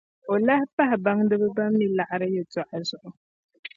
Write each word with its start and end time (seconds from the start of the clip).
O 0.31 0.33
lahi 0.45 0.65
pahila 0.75 0.97
baŋdiba 1.05 1.47
ban 1.55 1.69
mi 1.77 1.85
liɣiri 1.97 2.27
yɛltɔɣa 2.35 2.77
zuɣu. 2.87 3.09